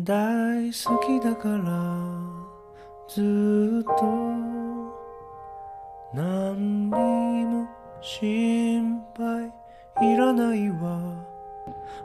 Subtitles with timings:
[0.00, 1.64] 大好きだから
[3.08, 4.04] ずっと
[6.14, 7.66] 何にも
[8.00, 9.52] 心配
[10.08, 11.26] いらないわ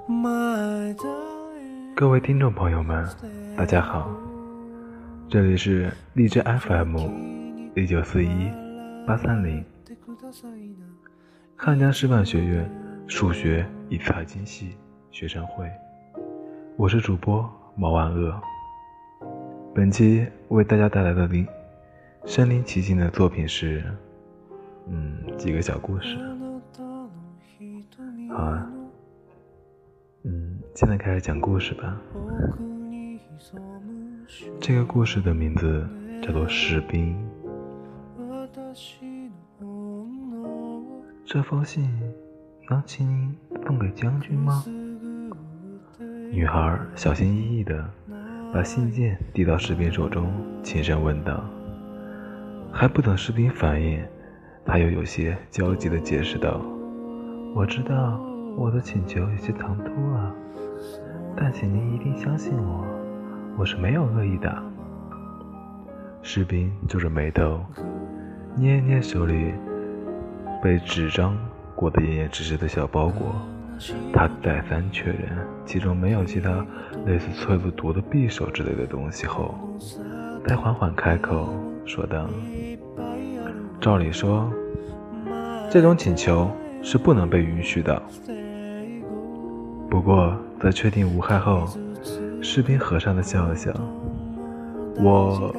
[0.07, 1.03] 前だ
[1.95, 3.07] 各位听众朋友们，
[3.55, 4.09] 大家好，
[5.29, 6.97] 这里是荔枝 FM
[7.75, 8.51] 一九四一
[9.05, 9.63] 八三零
[11.55, 12.67] 汉江师范学院
[13.07, 14.75] 数学与财经系
[15.11, 15.69] 学生会，
[16.75, 17.47] 我是主播
[17.78, 18.34] 毛万恶。
[19.72, 21.46] 本期为大家带来的灵
[22.24, 23.84] 身临其境的作品是，
[24.88, 26.18] 嗯，几个小故事。
[28.30, 28.68] 好啊，
[30.24, 31.96] 嗯，现在开始讲故事吧。
[34.60, 35.88] 这个故事的名字
[36.20, 37.14] 叫做《士兵》。
[41.24, 41.88] 这封信
[42.68, 44.64] 能请您送给将军吗？
[46.30, 47.84] 女孩小心翼翼地
[48.52, 50.30] 把信件递到士兵手中，
[50.62, 51.42] 轻声问道。
[52.70, 54.02] 还不等士兵反应，
[54.64, 56.60] 她又有些焦急地解释道
[57.56, 58.20] ：“我知道
[58.56, 60.34] 我的请求有些唐突了，
[61.34, 62.84] 但请您一定相信我，
[63.56, 64.62] 我是没有恶意的。”
[66.22, 67.60] 士兵皱着眉头，
[68.54, 69.52] 捏捏手里。
[70.60, 71.38] 被纸张
[71.76, 73.32] 裹得严严实实的小包裹，
[74.12, 75.18] 他再三确认
[75.64, 76.64] 其中没有其他
[77.06, 79.54] 类似催泪毒的匕首之类的东西后，
[80.46, 81.48] 才缓缓开口
[81.84, 82.28] 说道
[83.80, 84.52] ：“照理说，
[85.70, 86.50] 这种请求
[86.82, 88.02] 是不能被允许的。
[89.88, 91.66] 不过在确定无害后，
[92.42, 93.72] 士兵和善地笑了笑。
[95.00, 95.54] 我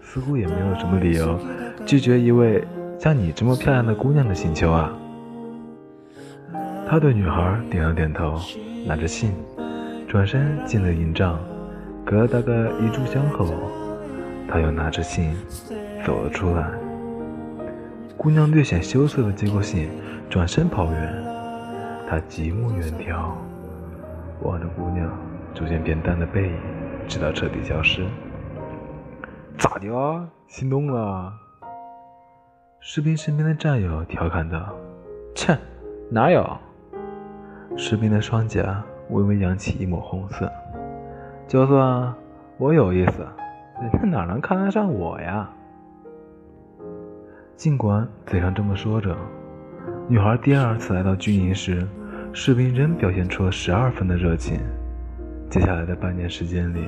[0.00, 1.38] 似乎也没有什么理由
[1.84, 2.62] 拒绝一位。”
[2.98, 4.90] 像你这么漂亮的姑娘的请求啊！
[6.88, 8.38] 他对女孩点了点头，
[8.86, 9.32] 拿着信，
[10.06, 11.38] 转身进了营帐。
[12.04, 13.48] 隔了大概一炷香后，
[14.48, 15.34] 他又拿着信
[16.04, 16.70] 走了出来。
[18.16, 19.90] 姑娘略显羞涩的接过信，
[20.30, 21.24] 转身跑远。
[22.08, 23.32] 他极目远眺，
[24.42, 25.10] 望着姑娘
[25.52, 26.56] 逐渐变淡的背影，
[27.08, 28.06] 直到彻底消失。
[29.58, 30.24] 咋的啊？
[30.46, 31.32] 心动了？
[32.78, 34.72] 士兵身边的战友调侃道
[35.34, 35.58] ：“切，
[36.08, 36.48] 哪有？”
[37.76, 40.50] 士兵的双颊微微扬起一抹红色。
[41.46, 42.12] 就算
[42.56, 43.26] 我有意思，
[43.80, 45.48] 人家哪能看得上我呀？
[47.56, 49.14] 尽管嘴上这么说着，
[50.08, 51.86] 女孩第二次来到军营时，
[52.32, 54.58] 士兵仍表现出了十二分的热情。
[55.50, 56.80] 接下来的半年时间里，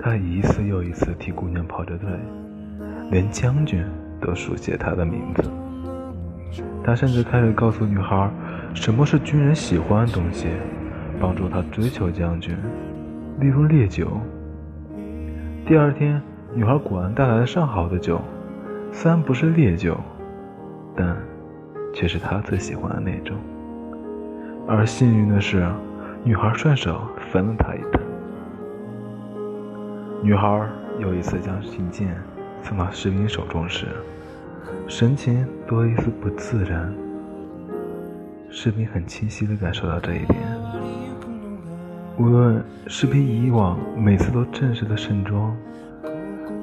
[0.00, 2.08] 他一次又一次替姑娘跑着腿，
[3.10, 3.84] 连将军。
[4.20, 5.42] 都熟悉他的名字，
[6.82, 8.30] 他甚至开始告诉女孩
[8.74, 10.48] 什么是军人喜欢的东西，
[11.20, 12.54] 帮助他追求将军，
[13.38, 14.20] 例如烈酒。
[15.64, 16.20] 第二天，
[16.52, 18.20] 女孩果然带来了上好的酒，
[18.92, 19.96] 虽然不是烈酒，
[20.94, 21.16] 但
[21.94, 23.36] 却是他最喜欢的那种。
[24.66, 25.66] 而幸运的是，
[26.22, 28.00] 女孩顺手分了他一杯。
[30.20, 30.68] 女孩
[30.98, 32.14] 又一次将信件
[32.60, 33.86] 送到士兵手中时。
[34.88, 36.92] 神情多了一丝不自然，
[38.56, 40.38] 士兵很清晰地感受到这一点。
[42.16, 45.54] 无论士兵以往每次都正式的盛装，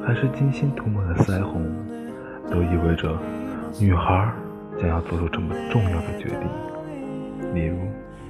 [0.02, 1.62] 还是精心涂抹的腮红，
[2.50, 3.14] 都意味着
[3.78, 4.32] 女孩
[4.80, 7.78] 将要做出这么重要的决定，例如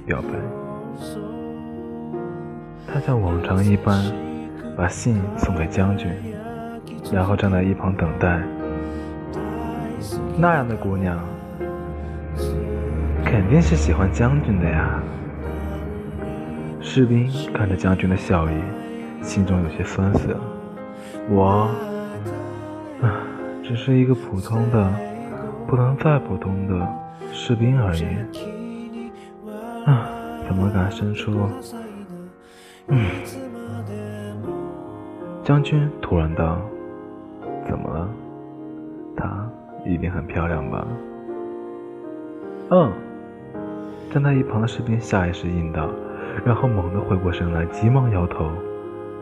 [0.04, 0.28] 表白。
[2.92, 4.04] 他像往常一般
[4.76, 6.10] 把信送给将军，
[7.12, 8.42] 然后站在一旁等待。
[10.36, 11.16] 那样的姑娘，
[13.32, 15.02] 肯定是喜欢将军的呀。
[16.82, 18.52] 士兵看着将军的笑意，
[19.22, 20.38] 心中有些酸涩。
[21.30, 21.70] 我，
[23.00, 23.24] 啊，
[23.64, 24.92] 只是一个普通的，
[25.66, 26.86] 不能再普通的
[27.32, 28.04] 士兵而已。
[29.86, 30.10] 啊，
[30.46, 31.48] 怎么敢生出？
[32.88, 33.06] 嗯。
[35.42, 36.60] 将军突然道
[37.66, 38.06] ：“怎么了？”
[39.16, 39.48] 她。
[39.86, 40.86] 一定很漂亮吧？
[42.70, 42.92] 嗯，
[44.12, 45.88] 站在一旁的士兵下意识应道，
[46.44, 48.50] 然后猛地回过神来，急忙摇头，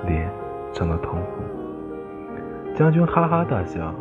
[0.04, 0.28] 脸
[0.72, 1.44] 涨得通红。
[2.74, 3.94] 将军哈哈大笑，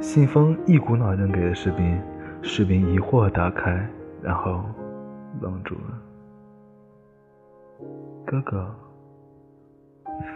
[0.00, 2.00] 信封一股脑扔给了士兵。
[2.42, 3.84] 士兵疑惑打开，
[4.22, 4.64] 然后
[5.40, 5.98] 愣住了。
[8.24, 8.72] 哥哥，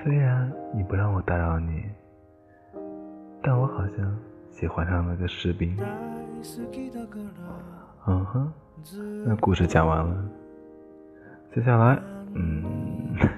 [0.02, 1.84] 虽然你不让我打扰你，
[3.40, 4.12] 但我好像……
[4.50, 5.76] 喜欢上了个士兵。
[8.10, 8.50] 嗯哼，
[9.26, 10.24] 那故事讲完了，
[11.54, 12.00] 接下来，
[12.34, 12.64] 嗯，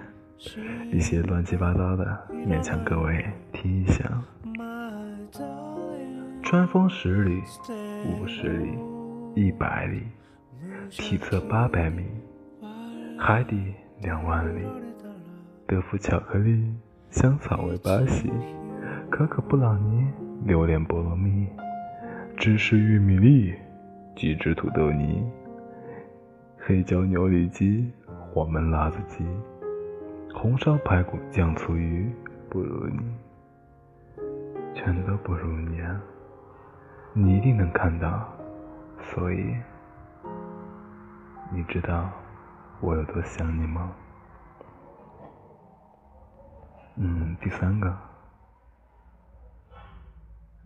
[0.94, 2.06] 一些乱七八糟的，
[2.46, 4.05] 勉强各位听一下。
[6.44, 7.43] 穿风十里，
[8.06, 8.78] 五十里，
[9.34, 10.05] 一百里，
[10.88, 12.05] 体测八百米，
[13.19, 14.62] 海底两万里。
[15.67, 16.72] 德芙巧克力，
[17.11, 18.31] 香草味巴西，
[19.11, 20.06] 可可布朗尼，
[20.44, 21.49] 榴莲菠萝蜜，
[22.37, 23.55] 芝士玉米粒，
[24.17, 25.25] 鸡汁土豆泥，
[26.59, 29.25] 黑椒牛里脊，黄焖辣子鸡，
[30.35, 32.12] 红烧排骨酱醋鱼，
[32.51, 33.15] 不如你，
[34.75, 36.01] 全都不如你啊！
[37.15, 38.29] 你一定能看到，
[39.01, 39.57] 所以
[41.51, 42.11] 你知道
[42.81, 43.91] 我有多想你吗？
[46.97, 47.97] 嗯，第三个，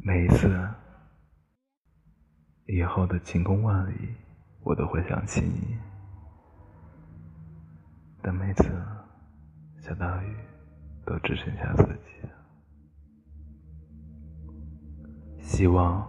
[0.03, 0.49] 每一次
[2.75, 3.93] 以后的晴空万里，
[4.65, 5.79] 我都会想起你，
[8.21, 8.65] 但每次
[9.79, 10.35] 下大雨，
[11.07, 12.11] 都只剩下自己。
[15.39, 16.05] 希望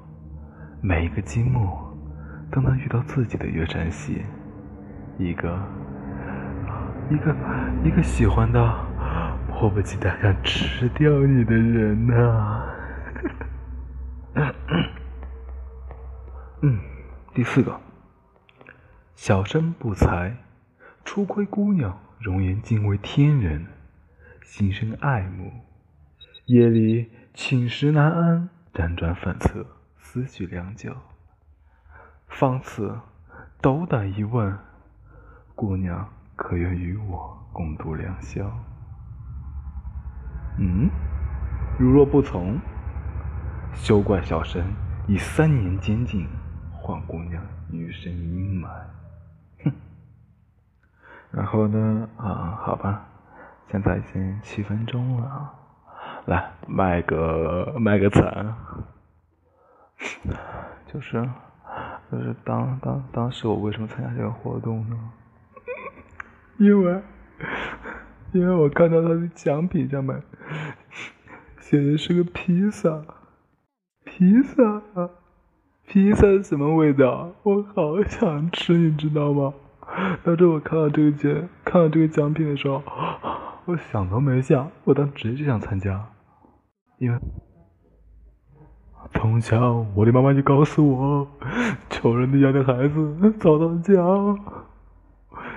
[0.81, 1.69] 每一个积木
[2.51, 4.25] 都能遇到自己的月山溪，
[5.19, 5.55] 一个
[7.11, 7.35] 一个
[7.83, 8.85] 一个喜欢的。
[9.47, 12.65] 迫不及待想吃掉你的人呐！
[16.61, 16.79] 嗯，
[17.33, 17.79] 第四个，
[19.13, 20.37] 小生不才，
[21.03, 23.67] 初窥姑娘容颜，惊为天人，
[24.41, 25.51] 心生爱慕。
[26.45, 29.65] 夜里寝食难安，辗转反侧，
[29.97, 30.95] 思绪良久。
[32.27, 32.99] 方此
[33.61, 34.57] 斗胆一问，
[35.55, 38.49] 姑娘可愿与我共度良宵？
[40.57, 40.89] 嗯，
[41.77, 42.57] 如若不从，
[43.73, 44.63] 休怪小生
[45.07, 46.27] 以三年监禁
[46.85, 47.41] 黄姑娘
[47.71, 48.67] 余生阴霾。
[49.63, 49.71] 哼。
[51.31, 52.07] 然后呢？
[52.15, 53.07] 啊，好吧，
[53.71, 55.51] 现在已经七分钟了，
[56.27, 58.55] 来卖个卖个惨。
[60.85, 61.27] 就是，
[62.11, 65.11] 就是当当当时我为什么参加这个活动呢？
[66.59, 67.01] 因为。
[68.31, 70.21] 因为我看到他的奖品上面
[71.61, 73.01] 写的是个披萨，
[74.03, 74.81] 披萨，
[75.87, 77.31] 披萨是什么味道？
[77.43, 79.53] 我好想吃，你知道吗？
[80.23, 81.31] 当时我看到这个奖，
[81.63, 82.81] 看到这个奖品的时候，
[83.65, 86.07] 我想都没想，我当时直接就想参加，
[86.97, 87.19] 因为
[89.13, 91.27] 从小我的妈妈就告诉我，
[91.89, 93.93] 穷人的家的孩子早当家，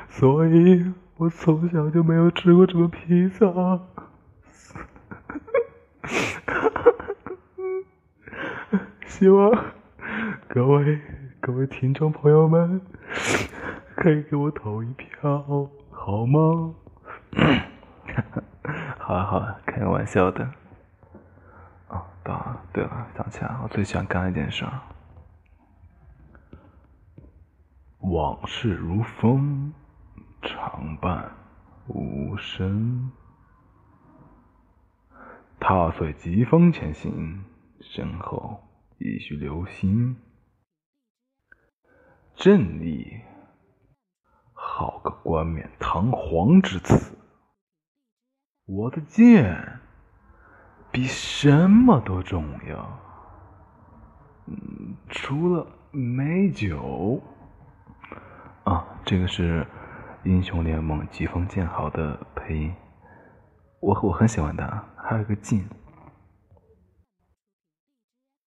[0.08, 0.92] 所以。
[1.18, 3.44] 我从小就没有吃过什么披萨，
[9.04, 9.52] 希望
[10.50, 10.98] 各位
[11.40, 12.80] 各位听众朋友们
[13.94, 15.44] 可以给我投一票，
[15.90, 16.74] 好吗？
[18.98, 20.42] 好了好了，开个玩笑的。
[21.88, 24.64] 哦，对了对了，想起来我最喜欢干一件事，
[28.00, 29.74] 往事如风。
[30.40, 31.30] 常伴
[31.88, 33.10] 无声，
[35.60, 37.44] 踏碎疾风前行，
[37.80, 38.62] 身后
[38.98, 40.16] 一须留心。
[42.38, 43.20] 正义，
[44.52, 47.18] 好个冠冕堂皇之词！
[48.64, 49.80] 我的剑
[50.92, 53.00] 比什么都重要，
[55.08, 57.20] 除了美酒。
[58.62, 59.66] 啊，这个是。
[60.24, 62.74] 英雄联盟疾风剑豪的配音，
[63.80, 64.84] 我我很喜欢他。
[64.96, 65.66] 还有一个劲，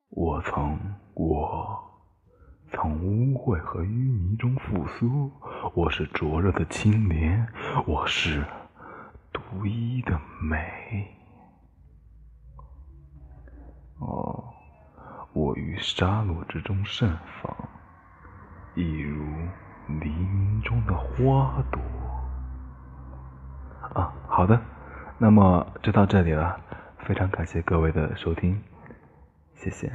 [0.09, 0.77] 我曾
[1.13, 1.90] 我
[2.73, 5.31] 从污秽和淤泥中复苏，
[5.73, 7.47] 我是灼热的青莲，
[7.85, 8.45] 我是
[9.33, 11.07] 独一的美。
[13.99, 14.43] 哦，
[15.33, 17.55] 我于杀戮之中盛放，
[18.75, 19.25] 一如。
[19.99, 21.81] 黎明中的花朵
[23.99, 24.57] 啊，好的，
[25.17, 26.57] 那么就到这里了，
[26.99, 28.61] 非常感谢各位的收听，
[29.55, 29.91] 谢谢。